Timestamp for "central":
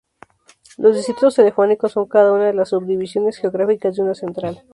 4.15-4.63